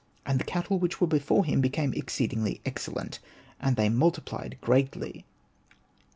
[0.25, 3.19] And the cattle which were before him became exceeding excellent,
[3.59, 5.25] and they multiplied greatly.